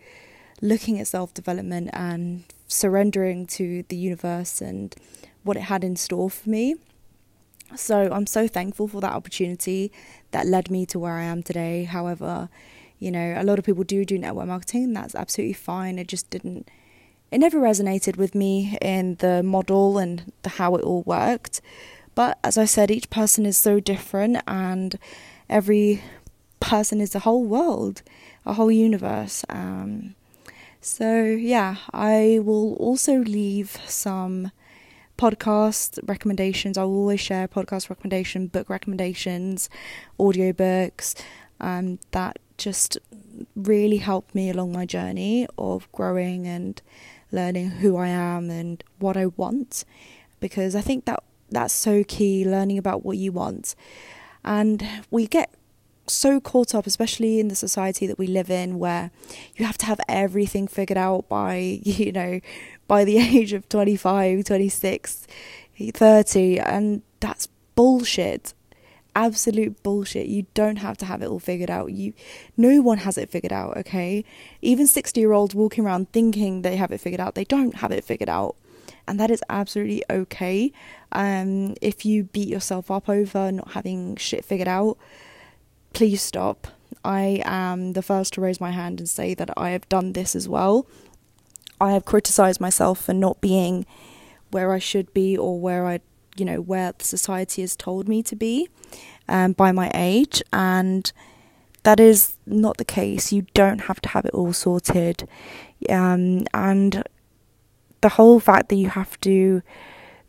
looking 0.60 0.98
at 0.98 1.06
self 1.06 1.34
development 1.34 1.90
and 1.92 2.44
surrendering 2.66 3.46
to 3.46 3.84
the 3.88 3.96
universe 3.96 4.60
and 4.60 4.94
what 5.42 5.56
it 5.56 5.64
had 5.64 5.84
in 5.84 5.96
store 5.96 6.30
for 6.30 6.48
me. 6.48 6.76
So 7.76 8.08
I'm 8.12 8.26
so 8.26 8.46
thankful 8.46 8.88
for 8.88 9.00
that 9.00 9.12
opportunity 9.12 9.92
that 10.30 10.46
led 10.46 10.70
me 10.70 10.86
to 10.86 10.98
where 10.98 11.14
I 11.14 11.24
am 11.24 11.42
today. 11.42 11.84
However, 11.84 12.48
you 12.98 13.10
know, 13.10 13.34
a 13.36 13.44
lot 13.44 13.58
of 13.58 13.64
people 13.64 13.84
do 13.84 14.04
do 14.04 14.18
network 14.18 14.46
marketing, 14.46 14.84
and 14.84 14.96
that's 14.96 15.14
absolutely 15.14 15.54
fine. 15.54 15.98
It 15.98 16.08
just 16.08 16.30
didn't, 16.30 16.68
it 17.30 17.38
never 17.38 17.58
resonated 17.60 18.16
with 18.16 18.34
me 18.34 18.78
in 18.80 19.16
the 19.16 19.42
model 19.42 19.98
and 19.98 20.32
the 20.42 20.50
how 20.50 20.76
it 20.76 20.84
all 20.84 21.02
worked. 21.02 21.60
But 22.14 22.38
as 22.44 22.56
I 22.56 22.64
said, 22.64 22.90
each 22.90 23.10
person 23.10 23.44
is 23.44 23.56
so 23.56 23.80
different, 23.80 24.38
and 24.46 24.96
every 25.50 26.02
person 26.64 27.00
is 27.00 27.14
a 27.14 27.20
whole 27.20 27.44
world, 27.44 28.02
a 28.46 28.54
whole 28.54 28.72
universe. 28.72 29.44
Um, 29.48 30.14
so, 30.80 31.24
yeah, 31.24 31.76
I 31.92 32.40
will 32.42 32.74
also 32.74 33.18
leave 33.18 33.78
some 33.86 34.50
podcast 35.16 35.98
recommendations. 36.06 36.76
I 36.76 36.82
will 36.84 36.96
always 36.96 37.20
share 37.20 37.48
podcast 37.48 37.88
recommendation, 37.88 38.48
book 38.48 38.68
recommendations, 38.68 39.70
audiobooks 40.18 41.14
um, 41.60 41.98
that 42.10 42.38
just 42.58 42.98
really 43.56 43.98
helped 43.98 44.34
me 44.34 44.50
along 44.50 44.72
my 44.72 44.86
journey 44.86 45.46
of 45.58 45.90
growing 45.92 46.46
and 46.46 46.80
learning 47.32 47.70
who 47.70 47.96
I 47.96 48.08
am 48.08 48.50
and 48.50 48.82
what 48.98 49.16
I 49.16 49.26
want 49.26 49.84
because 50.40 50.76
I 50.76 50.80
think 50.80 51.04
that 51.06 51.22
that's 51.50 51.74
so 51.74 52.04
key 52.04 52.44
learning 52.44 52.78
about 52.78 53.04
what 53.04 53.16
you 53.16 53.32
want 53.32 53.74
and 54.44 54.86
we 55.10 55.26
get 55.26 55.52
so 56.06 56.38
caught 56.38 56.74
up 56.74 56.86
especially 56.86 57.40
in 57.40 57.48
the 57.48 57.54
society 57.54 58.06
that 58.06 58.18
we 58.18 58.26
live 58.26 58.50
in 58.50 58.78
where 58.78 59.10
you 59.56 59.64
have 59.64 59.78
to 59.78 59.86
have 59.86 59.98
everything 60.08 60.66
figured 60.68 60.98
out 60.98 61.28
by 61.28 61.56
you 61.82 62.12
know 62.12 62.40
by 62.86 63.04
the 63.04 63.18
age 63.18 63.52
of 63.52 63.68
25, 63.68 64.44
26, 64.44 65.26
30, 65.94 66.60
and 66.60 67.02
that's 67.20 67.48
bullshit. 67.74 68.54
Absolute 69.16 69.82
bullshit. 69.82 70.26
You 70.26 70.46
don't 70.54 70.76
have 70.76 70.96
to 70.98 71.04
have 71.04 71.22
it 71.22 71.28
all 71.28 71.38
figured 71.38 71.70
out. 71.70 71.92
You 71.92 72.14
no 72.56 72.82
one 72.82 72.98
has 72.98 73.16
it 73.16 73.30
figured 73.30 73.52
out, 73.52 73.76
okay? 73.76 74.24
Even 74.60 74.86
60-year-olds 74.86 75.54
walking 75.54 75.84
around 75.84 76.10
thinking 76.12 76.62
they 76.62 76.76
have 76.76 76.90
it 76.90 76.98
figured 76.98 77.20
out, 77.20 77.34
they 77.36 77.44
don't 77.44 77.76
have 77.76 77.92
it 77.92 78.04
figured 78.04 78.28
out. 78.28 78.56
And 79.06 79.20
that 79.20 79.30
is 79.30 79.42
absolutely 79.48 80.02
okay. 80.10 80.72
Um, 81.12 81.74
if 81.80 82.04
you 82.04 82.24
beat 82.24 82.48
yourself 82.48 82.90
up 82.90 83.08
over 83.08 83.52
not 83.52 83.72
having 83.72 84.16
shit 84.16 84.44
figured 84.44 84.68
out, 84.68 84.98
please 85.94 86.20
stop. 86.20 86.66
I 87.04 87.42
am 87.44 87.92
the 87.92 88.02
first 88.02 88.34
to 88.34 88.40
raise 88.40 88.60
my 88.60 88.72
hand 88.72 88.98
and 89.00 89.08
say 89.08 89.34
that 89.34 89.50
I 89.56 89.70
have 89.70 89.88
done 89.88 90.12
this 90.12 90.34
as 90.34 90.48
well. 90.48 90.86
I 91.80 91.92
have 91.92 92.04
criticized 92.04 92.60
myself 92.60 93.00
for 93.02 93.14
not 93.14 93.40
being 93.40 93.86
where 94.50 94.72
I 94.72 94.78
should 94.78 95.12
be 95.14 95.36
or 95.36 95.58
where 95.58 95.86
I, 95.86 96.00
you 96.36 96.44
know, 96.44 96.60
where 96.60 96.92
society 96.98 97.62
has 97.62 97.76
told 97.76 98.08
me 98.08 98.22
to 98.24 98.36
be 98.36 98.68
um, 99.28 99.52
by 99.52 99.72
my 99.72 99.90
age. 99.94 100.42
And 100.52 101.10
that 101.82 102.00
is 102.00 102.34
not 102.46 102.76
the 102.78 102.84
case. 102.84 103.32
You 103.32 103.46
don't 103.54 103.82
have 103.82 104.00
to 104.02 104.08
have 104.10 104.24
it 104.24 104.34
all 104.34 104.52
sorted. 104.52 105.28
Um, 105.88 106.46
and 106.54 107.04
the 108.00 108.10
whole 108.10 108.40
fact 108.40 108.68
that 108.70 108.76
you 108.76 108.88
have 108.88 109.20
to 109.20 109.62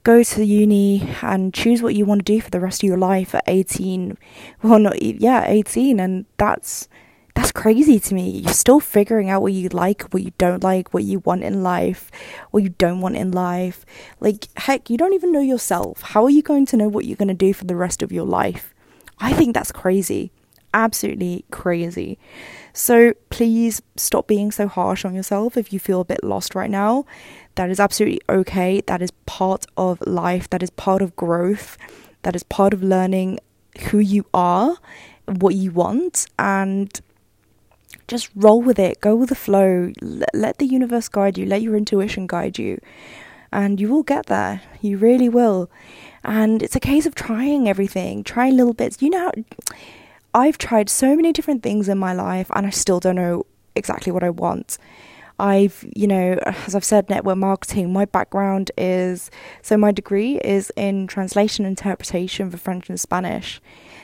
go 0.05 0.23
to 0.23 0.45
uni 0.45 1.09
and 1.23 1.51
choose 1.51 1.81
what 1.81 1.95
you 1.95 2.05
want 2.05 2.23
to 2.23 2.33
do 2.33 2.39
for 2.39 2.51
the 2.51 2.59
rest 2.59 2.83
of 2.83 2.87
your 2.87 2.97
life 2.97 3.33
at 3.33 3.43
18 3.47 4.15
well 4.61 4.77
not 4.77 5.01
yeah 5.01 5.43
18 5.47 5.99
and 5.99 6.25
that's 6.37 6.87
that's 7.33 7.51
crazy 7.51 7.99
to 7.99 8.13
me. 8.13 8.29
You're 8.29 8.53
still 8.53 8.79
figuring 8.79 9.29
out 9.29 9.41
what 9.41 9.51
you 9.51 9.67
like 9.67 10.03
what 10.13 10.23
you 10.23 10.31
don't 10.37 10.63
like 10.63 10.93
what 10.93 11.03
you 11.03 11.19
want 11.19 11.43
in 11.43 11.63
life 11.63 12.09
what 12.51 12.63
you 12.63 12.69
don't 12.69 13.01
want 13.01 13.17
in 13.17 13.31
life. 13.31 13.85
Like 14.21 14.47
heck 14.55 14.89
you 14.89 14.97
don't 14.97 15.13
even 15.13 15.33
know 15.33 15.41
yourself. 15.41 16.01
How 16.01 16.23
are 16.23 16.29
you 16.29 16.41
going 16.41 16.65
to 16.67 16.77
know 16.77 16.87
what 16.87 17.03
you're 17.03 17.17
going 17.17 17.27
to 17.27 17.33
do 17.33 17.53
for 17.53 17.65
the 17.65 17.75
rest 17.75 18.01
of 18.01 18.13
your 18.13 18.25
life? 18.25 18.73
I 19.19 19.33
think 19.33 19.53
that's 19.53 19.73
crazy 19.73 20.31
absolutely 20.75 21.45
crazy. 21.49 22.19
So 22.73 23.13
please 23.31 23.81
stop 23.95 24.27
being 24.27 24.51
so 24.51 24.67
harsh 24.67 25.05
on 25.05 25.15
yourself 25.15 25.57
if 25.57 25.73
you 25.73 25.79
feel 25.79 26.01
a 26.01 26.05
bit 26.05 26.23
lost 26.23 26.53
right 26.53 26.69
now. 26.69 27.05
That 27.55 27.69
is 27.69 27.79
absolutely 27.79 28.21
okay. 28.29 28.81
That 28.81 29.01
is 29.01 29.11
part 29.25 29.65
of 29.77 30.01
life. 30.05 30.49
That 30.49 30.61
is 30.61 30.69
part 30.69 31.01
of 31.01 31.15
growth. 31.15 31.77
That 32.23 32.35
is 32.35 32.43
part 32.43 32.73
of 32.73 32.83
learning 32.83 33.39
who 33.89 33.99
you 33.99 34.25
are, 34.33 34.75
what 35.25 35.55
you 35.55 35.71
want, 35.71 36.27
and 36.37 37.01
just 38.07 38.29
roll 38.35 38.61
with 38.61 38.77
it. 38.77 38.99
Go 38.99 39.15
with 39.15 39.29
the 39.29 39.35
flow. 39.35 39.93
Let 40.33 40.57
the 40.57 40.65
universe 40.65 41.07
guide 41.07 41.37
you. 41.37 41.45
Let 41.45 41.61
your 41.61 41.75
intuition 41.75 42.27
guide 42.27 42.59
you. 42.59 42.79
And 43.51 43.79
you 43.79 43.87
will 43.87 44.03
get 44.03 44.25
there. 44.25 44.61
You 44.81 44.97
really 44.97 45.29
will. 45.29 45.69
And 46.25 46.61
it's 46.61 46.75
a 46.75 46.79
case 46.79 47.05
of 47.05 47.15
trying 47.15 47.69
everything, 47.69 48.23
trying 48.23 48.57
little 48.57 48.73
bits. 48.73 49.01
You 49.01 49.11
know, 49.11 49.31
I've 50.35 50.57
tried 50.57 50.89
so 50.89 51.15
many 51.15 51.31
different 51.31 51.63
things 51.63 51.87
in 51.87 51.97
my 51.97 52.13
life 52.13 52.51
and 52.53 52.67
I 52.67 52.69
still 52.69 52.99
don't 52.99 53.15
know 53.15 53.45
exactly 53.73 54.11
what 54.11 54.21
I 54.21 54.29
want. 54.29 54.77
I've, 55.39 55.85
you 55.95 56.07
know, 56.07 56.37
as 56.45 56.75
I've 56.75 56.83
said, 56.83 57.09
network 57.09 57.37
marketing, 57.37 57.93
my 57.93 58.03
background 58.03 58.69
is 58.77 59.31
so 59.61 59.77
my 59.77 59.93
degree 59.93 60.37
is 60.39 60.73
in 60.75 61.07
translation 61.07 61.65
interpretation 61.65 62.51
for 62.51 62.57
French 62.57 62.89
and 62.89 62.99
Spanish. 62.99 63.61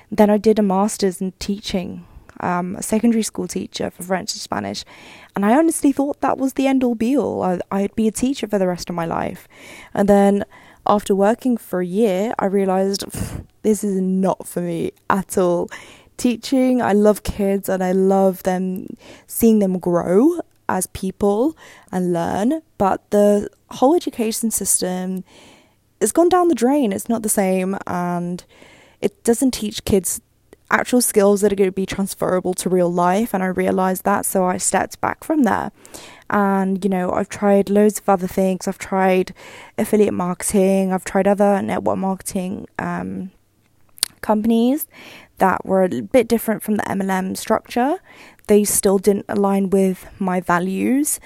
Then 0.10 0.30
I 0.30 0.38
did 0.38 0.58
a 0.58 0.62
master's 0.62 1.20
in 1.20 1.34
teaching, 1.34 2.06
um, 2.40 2.78
a 2.78 2.84
secondary 2.84 3.24
school 3.24 3.48
teacher 3.50 3.90
for 3.90 4.04
French 4.04 4.34
and 4.34 4.42
Spanish. 4.42 4.86
And 5.36 5.46
I 5.46 5.58
honestly 5.58 5.92
thought 5.92 6.22
that 6.22 6.38
was 6.38 6.54
the 6.54 6.66
end 6.66 6.82
all 6.82 6.96
be 6.96 7.18
all. 7.18 7.44
I, 7.44 7.60
I'd 7.72 7.96
be 7.96 8.08
a 8.08 8.12
teacher 8.12 8.48
for 8.48 8.58
the 8.58 8.68
rest 8.68 8.90
of 8.90 8.96
my 8.96 9.06
life. 9.06 9.50
And 9.94 10.08
then 10.08 10.46
after 10.88 11.14
working 11.14 11.58
for 11.58 11.82
a 11.82 11.86
year, 11.86 12.34
I 12.40 12.46
realized 12.46 13.04
this 13.64 13.84
is 13.84 14.02
not 14.02 14.48
for 14.48 14.62
me 14.62 14.92
at 15.10 15.38
all 15.38 15.70
teaching. 16.22 16.82
I 16.82 16.94
love 16.94 17.24
kids 17.24 17.68
and 17.68 17.84
I 17.84 17.92
love 17.92 18.44
them 18.44 18.96
seeing 19.28 19.60
them 19.60 19.80
grow 19.80 20.40
as 20.70 20.86
people 20.88 21.58
and 21.92 22.14
learn, 22.14 22.62
but 22.78 23.10
the 23.10 23.50
whole 23.72 23.96
education 23.96 24.52
system 24.52 25.24
has 26.00 26.12
gone 26.12 26.30
down 26.30 26.48
the 26.48 26.56
drain. 26.56 26.94
It's 26.94 27.10
not 27.10 27.24
the 27.24 27.30
same 27.30 27.78
and 27.88 28.44
it 29.02 29.24
doesn't 29.24 29.52
teach 29.52 29.84
kids 29.84 30.22
actual 30.70 31.02
skills 31.02 31.42
that 31.42 31.52
are 31.52 31.56
going 31.56 31.68
to 31.68 31.74
be 31.74 31.86
transferable 31.86 32.54
to 32.54 32.70
real 32.70 32.92
life 32.92 33.34
and 33.34 33.44
I 33.44 33.48
realized 33.48 34.06
that 34.06 34.26
so 34.26 34.46
I 34.46 34.58
stepped 34.58 35.02
back 35.02 35.24
from 35.24 35.44
there. 35.44 35.72
And 36.30 36.84
you 36.84 36.90
know, 36.90 37.12
I've 37.12 37.28
tried 37.30 37.70
loads 37.70 38.00
of 38.00 38.08
other 38.08 38.28
things. 38.28 38.68
I've 38.68 38.78
tried 38.78 39.34
affiliate 39.78 40.14
marketing, 40.14 40.94
I've 40.94 41.04
tried 41.04 41.28
other 41.28 41.62
network 41.62 41.98
marketing 41.98 42.68
um, 42.80 43.32
companies 44.22 44.88
that 45.42 45.66
were 45.66 45.84
a 45.84 45.90
bit 46.02 46.28
different 46.28 46.62
from 46.62 46.76
the 46.76 46.84
MLM 46.84 47.36
structure. 47.36 47.98
They 48.46 48.64
still 48.64 49.00
didn't 49.00 49.26
align 49.28 49.72
with 49.72 50.06
my 50.20 50.40
values. 50.40 51.20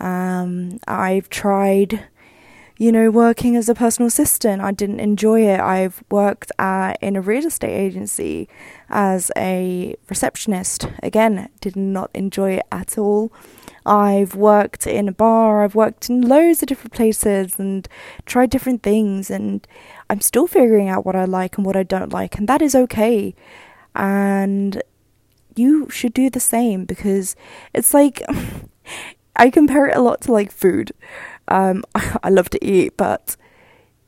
Um, 0.00 0.78
I've 0.88 1.28
tried, 1.28 2.08
you 2.78 2.90
know, 2.90 3.10
working 3.10 3.56
as 3.56 3.68
a 3.68 3.74
personal 3.74 4.06
assistant. 4.06 4.62
I 4.62 4.72
didn't 4.72 5.00
enjoy 5.00 5.42
it. 5.42 5.60
I've 5.60 6.02
worked 6.10 6.50
at, 6.58 6.94
in 7.02 7.14
a 7.14 7.20
real 7.20 7.44
estate 7.44 7.76
agency 7.76 8.48
as 8.88 9.30
a 9.36 9.96
receptionist. 10.08 10.88
Again, 11.02 11.50
did 11.60 11.76
not 11.76 12.10
enjoy 12.14 12.52
it 12.52 12.66
at 12.72 12.96
all. 12.96 13.30
I've 13.88 14.34
worked 14.34 14.86
in 14.86 15.08
a 15.08 15.12
bar, 15.12 15.64
I've 15.64 15.74
worked 15.74 16.10
in 16.10 16.20
loads 16.20 16.62
of 16.62 16.68
different 16.68 16.92
places 16.92 17.58
and 17.58 17.88
tried 18.26 18.50
different 18.50 18.82
things, 18.82 19.30
and 19.30 19.66
I'm 20.10 20.20
still 20.20 20.46
figuring 20.46 20.88
out 20.88 21.06
what 21.06 21.16
I 21.16 21.24
like 21.24 21.56
and 21.56 21.64
what 21.64 21.76
I 21.76 21.84
don't 21.84 22.12
like, 22.12 22.36
and 22.36 22.46
that 22.48 22.60
is 22.60 22.74
okay. 22.74 23.34
And 23.94 24.82
you 25.56 25.88
should 25.88 26.12
do 26.12 26.28
the 26.28 26.40
same 26.40 26.84
because 26.84 27.34
it's 27.72 27.94
like 27.94 28.22
I 29.36 29.48
compare 29.50 29.86
it 29.86 29.96
a 29.96 30.02
lot 30.02 30.20
to 30.22 30.32
like 30.32 30.52
food. 30.52 30.92
Um, 31.48 31.82
I 32.22 32.28
love 32.28 32.50
to 32.50 32.64
eat, 32.64 32.96
but 32.96 33.36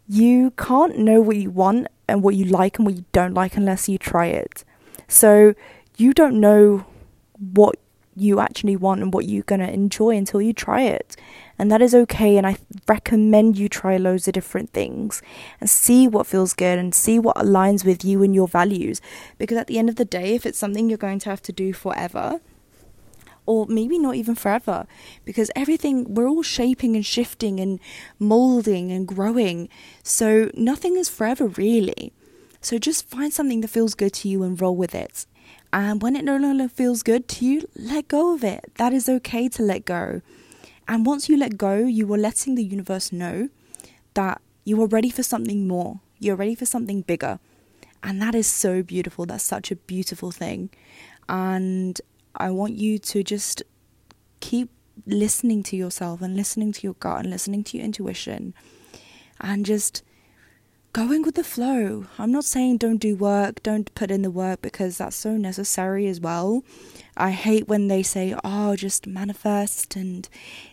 you 0.06 0.50
can't 0.52 0.98
know 0.98 1.20
what 1.20 1.36
you 1.36 1.50
want 1.50 1.86
and 2.06 2.22
what 2.22 2.34
you 2.34 2.44
like 2.44 2.78
and 2.78 2.86
what 2.86 2.96
you 2.96 3.04
don't 3.12 3.32
like 3.32 3.56
unless 3.56 3.88
you 3.88 3.96
try 3.96 4.26
it. 4.26 4.64
So 5.08 5.54
you 5.96 6.12
don't 6.12 6.38
know 6.38 6.84
what 7.38 7.76
you 8.16 8.40
actually 8.40 8.76
want 8.76 9.02
and 9.02 9.14
what 9.14 9.26
you're 9.26 9.44
going 9.44 9.60
to 9.60 9.72
enjoy 9.72 10.16
until 10.16 10.42
you 10.42 10.52
try 10.52 10.82
it. 10.82 11.16
And 11.58 11.70
that 11.70 11.82
is 11.82 11.94
okay. 11.94 12.36
And 12.36 12.46
I 12.46 12.56
recommend 12.88 13.58
you 13.58 13.68
try 13.68 13.96
loads 13.96 14.26
of 14.26 14.34
different 14.34 14.70
things 14.70 15.22
and 15.60 15.70
see 15.70 16.08
what 16.08 16.26
feels 16.26 16.54
good 16.54 16.78
and 16.78 16.94
see 16.94 17.18
what 17.18 17.36
aligns 17.36 17.84
with 17.84 18.04
you 18.04 18.22
and 18.22 18.34
your 18.34 18.48
values. 18.48 19.00
Because 19.38 19.58
at 19.58 19.66
the 19.66 19.78
end 19.78 19.88
of 19.88 19.96
the 19.96 20.04
day, 20.04 20.34
if 20.34 20.44
it's 20.44 20.58
something 20.58 20.88
you're 20.88 20.98
going 20.98 21.18
to 21.20 21.30
have 21.30 21.42
to 21.42 21.52
do 21.52 21.72
forever, 21.72 22.40
or 23.46 23.66
maybe 23.66 23.98
not 23.98 24.14
even 24.14 24.34
forever, 24.34 24.86
because 25.24 25.50
everything, 25.56 26.14
we're 26.14 26.28
all 26.28 26.42
shaping 26.42 26.94
and 26.94 27.04
shifting 27.04 27.58
and 27.58 27.80
molding 28.18 28.92
and 28.92 29.06
growing. 29.08 29.68
So 30.02 30.50
nothing 30.54 30.96
is 30.96 31.08
forever, 31.08 31.48
really. 31.48 32.12
So 32.60 32.78
just 32.78 33.08
find 33.08 33.32
something 33.32 33.60
that 33.62 33.68
feels 33.68 33.94
good 33.94 34.12
to 34.14 34.28
you 34.28 34.42
and 34.42 34.60
roll 34.60 34.76
with 34.76 34.94
it. 34.94 35.26
And 35.72 36.02
when 36.02 36.16
it 36.16 36.24
no 36.24 36.36
longer 36.36 36.68
feels 36.68 37.02
good 37.02 37.28
to 37.28 37.46
you, 37.46 37.68
let 37.76 38.08
go 38.08 38.34
of 38.34 38.42
it. 38.42 38.72
That 38.76 38.92
is 38.92 39.08
okay 39.08 39.48
to 39.50 39.62
let 39.62 39.84
go. 39.84 40.20
And 40.88 41.06
once 41.06 41.28
you 41.28 41.36
let 41.36 41.56
go, 41.56 41.76
you 41.76 42.12
are 42.12 42.18
letting 42.18 42.56
the 42.56 42.64
universe 42.64 43.12
know 43.12 43.48
that 44.14 44.40
you 44.64 44.82
are 44.82 44.86
ready 44.86 45.10
for 45.10 45.22
something 45.22 45.68
more. 45.68 46.00
You're 46.18 46.36
ready 46.36 46.54
for 46.56 46.66
something 46.66 47.02
bigger. 47.02 47.38
And 48.02 48.20
that 48.20 48.34
is 48.34 48.46
so 48.46 48.82
beautiful. 48.82 49.26
That's 49.26 49.44
such 49.44 49.70
a 49.70 49.76
beautiful 49.76 50.32
thing. 50.32 50.70
And 51.28 52.00
I 52.34 52.50
want 52.50 52.74
you 52.74 52.98
to 52.98 53.22
just 53.22 53.62
keep 54.40 54.70
listening 55.06 55.62
to 55.64 55.76
yourself 55.76 56.20
and 56.20 56.36
listening 56.36 56.72
to 56.72 56.80
your 56.82 56.94
gut 56.94 57.20
and 57.20 57.30
listening 57.30 57.62
to 57.64 57.76
your 57.76 57.84
intuition 57.84 58.54
and 59.40 59.64
just 59.64 60.02
going 60.92 61.22
with 61.22 61.36
the 61.36 61.44
flow. 61.44 62.06
I'm 62.18 62.32
not 62.32 62.44
saying 62.44 62.78
don't 62.78 62.98
do 62.98 63.14
work, 63.14 63.62
don't 63.62 63.94
put 63.94 64.10
in 64.10 64.22
the 64.22 64.30
work 64.30 64.60
because 64.60 64.98
that's 64.98 65.16
so 65.16 65.36
necessary 65.36 66.06
as 66.08 66.20
well. 66.20 66.64
I 67.16 67.30
hate 67.30 67.68
when 67.68 67.88
they 67.88 68.02
say, 68.02 68.34
oh, 68.42 68.76
just 68.76 69.06
manifest. 69.06 69.94
And 69.94 70.28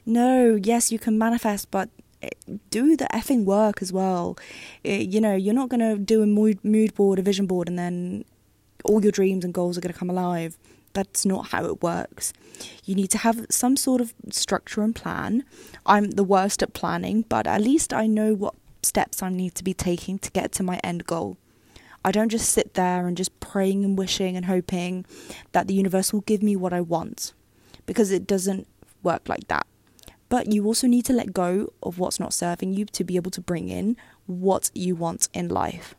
no, 0.05 0.55
yes, 0.55 0.91
you 0.91 0.97
can 0.97 1.17
manifest, 1.17 1.69
but 1.69 1.89
eh, 2.21 2.29
do 2.69 2.97
the 2.97 3.05
effing 3.13 3.45
work 3.45 3.81
as 3.81 3.93
well. 3.93 4.38
It, 4.83 4.89
eh, 4.89 5.03
you 5.03 5.21
know, 5.21 5.36
you're 5.36 5.53
not 5.53 5.69
going 5.69 5.81
to 5.81 5.97
do 5.97 6.24
a 6.24 6.25
mood, 6.25 6.63
mood 6.63 6.95
board, 6.95 7.19
a 7.19 7.21
vision 7.21 7.45
board, 7.45 7.67
and 7.67 7.77
then 7.77 8.25
all 8.83 9.03
your 9.03 9.12
dreams 9.12 9.45
and 9.45 9.53
goals 9.53 9.77
are 9.77 9.81
going 9.81 9.93
to 9.93 10.00
come 10.00 10.09
alive. 10.09 10.57
That's 10.93 11.25
not 11.25 11.50
how 11.50 11.65
it 11.65 11.83
works. 11.83 12.33
You 12.86 12.95
need 12.95 13.12
to 13.12 13.19
have 13.19 13.45
some 13.51 13.77
sort 13.77 14.01
of 14.01 14.15
structure 14.31 14.81
and 14.81 14.95
plan. 14.95 15.43
I'm 15.86 16.12
the 16.12 16.24
worst 16.24 16.63
at 16.63 16.74
planning, 16.74 17.24
but 17.29 17.45
at 17.45 17.62
least 17.62 17.93
I 17.93 18.07
know 18.07 18.33
what 18.33 18.55
steps 18.88 19.22
I 19.22 19.29
need 19.29 19.56
to 19.56 19.63
be 19.63 19.74
taking 19.74 20.17
to 20.20 20.32
get 20.32 20.51
to 20.53 20.63
my 20.63 20.79
end 20.84 21.06
goal. 21.06 21.38
I 22.03 22.12
don't 22.12 22.29
just 22.29 22.50
sit 22.50 22.75
there 22.75 23.08
and 23.08 23.17
just 23.17 23.38
praying 23.39 23.84
and 23.84 23.98
wishing 23.98 24.38
and 24.38 24.46
hoping 24.46 25.06
that 25.51 25.67
the 25.67 25.74
universe 25.74 26.13
will 26.13 26.22
give 26.22 26.41
me 26.41 26.56
what 26.56 26.74
I 26.74 26.82
want 26.82 27.34
because 27.86 28.12
it 28.12 28.25
doesn't 28.25 28.67
work 29.03 29.27
like 29.27 29.48
that. 29.50 29.67
But 30.29 30.51
you 30.51 30.65
also 30.65 30.88
need 30.88 31.06
to 31.06 31.13
let 31.13 31.34
go 31.34 31.72
of 31.82 32.00
what's 32.00 32.20
not 32.20 32.34
serving 32.34 32.74
you 32.74 32.86
to 32.86 33.03
be 33.03 33.15
able 33.15 33.32
to 33.32 33.41
bring 33.41 33.70
in 33.70 33.98
what 34.25 34.72
you 34.74 34.96
want 34.96 35.29
in 35.34 35.48
life. 35.48 35.96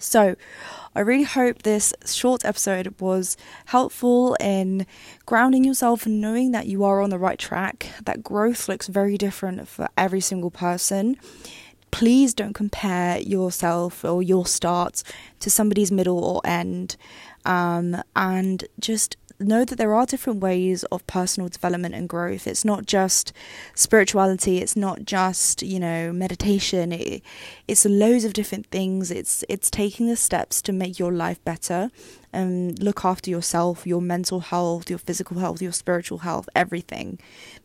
So, 0.00 0.36
I 0.94 1.00
really 1.00 1.24
hope 1.24 1.62
this 1.62 1.92
short 2.06 2.44
episode 2.44 2.94
was 3.00 3.36
helpful 3.66 4.36
in 4.40 4.86
grounding 5.26 5.64
yourself 5.64 6.06
and 6.06 6.20
knowing 6.20 6.52
that 6.52 6.66
you 6.66 6.84
are 6.84 7.00
on 7.00 7.10
the 7.10 7.18
right 7.18 7.38
track, 7.38 7.88
that 8.04 8.22
growth 8.22 8.68
looks 8.68 8.86
very 8.86 9.18
different 9.18 9.66
for 9.68 9.88
every 9.96 10.20
single 10.20 10.50
person 10.50 11.16
please 11.90 12.34
don't 12.34 12.54
compare 12.54 13.18
yourself 13.18 14.04
or 14.04 14.22
your 14.22 14.46
start 14.46 15.02
to 15.40 15.50
somebody's 15.50 15.92
middle 15.92 16.24
or 16.24 16.40
end. 16.44 16.96
Um, 17.44 18.02
and 18.14 18.64
just 18.78 19.16
know 19.40 19.64
that 19.64 19.76
there 19.76 19.94
are 19.94 20.06
different 20.06 20.40
ways 20.40 20.84
of 20.84 21.06
personal 21.06 21.48
development 21.48 21.94
and 21.94 22.08
growth. 22.08 22.46
It's 22.46 22.64
not 22.64 22.86
just 22.86 23.32
spirituality, 23.74 24.58
it's 24.58 24.76
not 24.76 25.04
just, 25.04 25.62
you 25.62 25.78
know, 25.78 26.12
meditation. 26.12 26.92
It, 26.92 27.22
it's 27.66 27.84
loads 27.84 28.24
of 28.24 28.32
different 28.32 28.66
things. 28.66 29.10
It's 29.10 29.44
it's 29.48 29.70
taking 29.70 30.08
the 30.08 30.16
steps 30.16 30.60
to 30.62 30.72
make 30.72 30.98
your 30.98 31.12
life 31.12 31.42
better 31.44 31.90
and 32.32 32.82
look 32.82 33.04
after 33.04 33.30
yourself, 33.30 33.86
your 33.86 34.02
mental 34.02 34.40
health, 34.40 34.90
your 34.90 34.98
physical 34.98 35.38
health, 35.38 35.62
your 35.62 35.72
spiritual 35.72 36.18
health, 36.18 36.48
everything. 36.54 37.18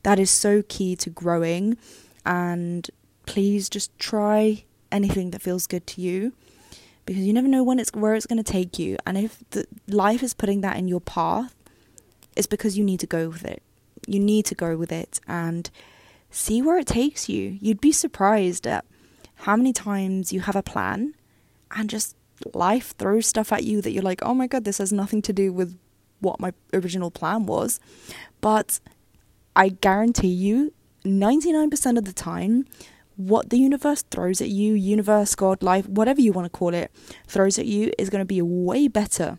That 0.04 0.20
is 0.20 0.32
so 0.32 0.64
key 0.68 0.96
to 0.98 1.10
growing 1.10 1.78
and 2.26 2.90
please 3.26 3.70
just 3.70 3.98
try 4.00 4.64
anything 4.92 5.32
that 5.32 5.42
feels 5.42 5.68
good 5.68 5.86
to 5.88 6.02
you 6.02 6.34
because 7.06 7.24
you 7.24 7.34
never 7.34 7.48
know 7.48 7.64
when 7.64 7.80
it's 7.80 7.92
where 7.94 8.16
it's 8.16 8.26
going 8.26 8.42
to 8.42 8.52
take 8.52 8.80
you. 8.80 8.98
And 9.06 9.18
if 9.18 9.44
the 9.52 9.66
life 9.88 10.24
is 10.24 10.34
putting 10.34 10.62
that 10.62 10.78
in 10.78 10.88
your 10.88 11.02
path 11.02 11.56
it's 12.36 12.48
because 12.48 12.78
you 12.78 12.84
need 12.84 13.00
to 13.00 13.08
go 13.08 13.30
with 13.30 13.46
it. 13.46 13.62
You 14.08 14.20
need 14.20 14.46
to 14.48 14.56
go 14.56 14.76
with 14.76 14.92
it 14.92 15.20
and 15.28 15.70
see 16.30 16.62
where 16.62 16.78
it 16.78 16.88
takes 16.88 17.30
you. 17.30 17.58
You'd 17.62 17.82
be 17.82 17.92
surprised 17.92 18.68
at 18.68 18.86
how 19.36 19.56
many 19.56 19.74
times 19.74 20.34
you 20.34 20.42
have 20.42 20.56
a 20.56 20.64
plan 20.64 21.16
and 21.72 21.90
just 21.90 22.16
life 22.54 22.94
throws 22.98 23.28
stuff 23.28 23.54
at 23.54 23.64
you 23.64 23.82
that 23.82 23.92
you're 23.92 24.04
like 24.04 24.22
oh 24.22 24.34
my 24.34 24.48
god 24.48 24.66
this 24.66 24.80
has 24.80 24.92
nothing 24.92 25.22
to 25.22 25.32
do 25.32 25.54
with 25.54 25.78
what 26.20 26.40
my 26.40 26.54
original 26.74 27.12
plan 27.12 27.46
was. 27.46 27.80
But 28.42 28.80
i 29.56 29.70
guarantee 29.70 30.28
you 30.28 30.74
99% 31.06 31.98
of 31.98 32.06
the 32.06 32.14
time 32.14 32.66
what 33.16 33.50
the 33.50 33.58
universe 33.58 34.04
throws 34.04 34.42
at 34.42 34.50
you, 34.50 34.74
universe, 34.74 35.36
God, 35.36 35.62
life, 35.62 35.88
whatever 35.88 36.22
you 36.22 36.32
want 36.32 36.46
to 36.46 36.58
call 36.58 36.74
it, 36.74 36.92
throws 37.28 37.60
at 37.60 37.66
you 37.66 37.92
is 37.98 38.10
going 38.10 38.22
to 38.22 38.26
be 38.26 38.42
way 38.42 38.88
better 38.88 39.38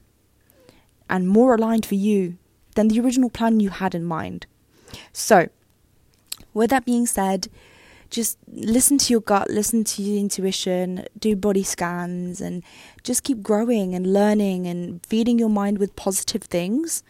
and 1.09 1.28
more 1.28 1.54
aligned 1.54 1.85
for 1.85 1.97
you 1.97 2.38
than 2.75 2.88
the 2.88 3.00
original 3.00 3.31
plan 3.31 3.61
you 3.61 3.71
had 3.71 3.95
in 3.95 4.04
mind. 4.04 4.47
So, 5.12 5.49
with 6.52 6.71
that 6.71 6.85
being 6.85 7.07
said, 7.07 7.49
just 8.11 8.38
listen 8.47 8.97
to 8.99 9.12
your 9.12 9.21
gut, 9.21 9.50
listen 9.50 9.83
to 9.85 10.02
your 10.02 10.21
intuition, 10.21 11.04
do 11.19 11.35
body 11.35 11.64
scans, 11.64 12.40
and 12.40 12.62
just 13.02 13.25
keep 13.25 13.43
growing 13.43 13.95
and 13.95 14.12
learning 14.12 14.66
and 14.66 15.04
feeding 15.04 15.38
your 15.38 15.49
mind 15.49 15.78
with 15.78 15.97
positive 15.97 16.43
things. 16.43 17.02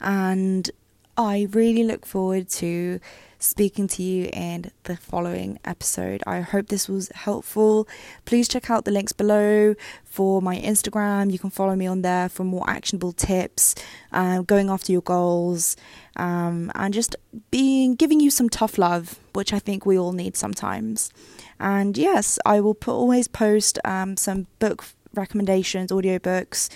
And 0.00 0.70
I 1.18 1.48
really 1.50 1.82
look 1.82 2.06
forward 2.06 2.48
to 2.50 3.00
speaking 3.40 3.88
to 3.88 4.04
you 4.04 4.30
in 4.32 4.70
the 4.84 4.96
following 4.96 5.58
episode. 5.64 6.22
I 6.28 6.42
hope 6.42 6.68
this 6.68 6.88
was 6.88 7.08
helpful. 7.12 7.88
Please 8.24 8.46
check 8.46 8.70
out 8.70 8.84
the 8.84 8.92
links 8.92 9.12
below 9.12 9.74
for 10.04 10.40
my 10.40 10.56
Instagram. 10.58 11.32
You 11.32 11.40
can 11.40 11.50
follow 11.50 11.74
me 11.74 11.88
on 11.88 12.02
there 12.02 12.28
for 12.28 12.44
more 12.44 12.70
actionable 12.70 13.10
tips, 13.10 13.74
uh, 14.12 14.42
going 14.42 14.70
after 14.70 14.92
your 14.92 15.02
goals, 15.02 15.76
um, 16.14 16.70
and 16.76 16.94
just 16.94 17.16
being 17.50 17.96
giving 17.96 18.20
you 18.20 18.30
some 18.30 18.48
tough 18.48 18.78
love, 18.78 19.18
which 19.32 19.52
I 19.52 19.58
think 19.58 19.84
we 19.84 19.98
all 19.98 20.12
need 20.12 20.36
sometimes. 20.36 21.10
And 21.58 21.98
yes, 21.98 22.38
I 22.46 22.60
will 22.60 22.74
put, 22.74 22.92
always 22.92 23.26
post 23.26 23.80
um, 23.84 24.16
some 24.16 24.46
book 24.60 24.84
recommendations, 25.14 25.90
audiobooks. 25.90 26.68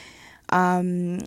Um, 0.48 1.20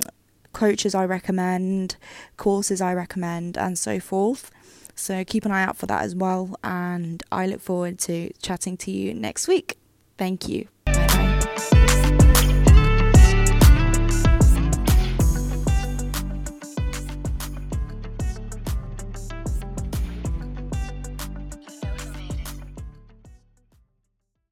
coaches 0.56 0.96
I 0.96 1.06
recommend, 1.06 1.98
courses 2.38 2.82
I 2.82 2.94
recommend, 2.94 3.58
and 3.58 3.78
so 3.78 4.00
forth. 4.00 4.50
So 4.96 5.24
keep 5.26 5.46
an 5.46 5.52
eye 5.52 5.64
out 5.64 5.78
for 5.78 5.86
that 5.86 6.04
as 6.04 6.16
well. 6.16 6.56
And 6.64 7.22
I 7.32 7.46
look 7.46 7.62
forward 7.62 8.00
to 8.00 8.32
chatting 8.42 8.78
to 8.78 8.92
you 8.92 9.14
next 9.14 9.48
week. 9.48 9.78
Thank 10.18 10.48
you. 10.48 10.68